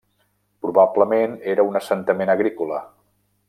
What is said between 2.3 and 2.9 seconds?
agrícola.